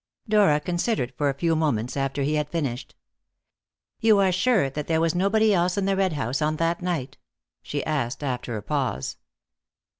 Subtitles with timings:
[0.27, 2.95] Dora considered for a few moments after he had finished.
[3.99, 7.19] "You are sure that there was nobody else in the Red House on that night?"
[7.61, 9.17] she asked, after a pause.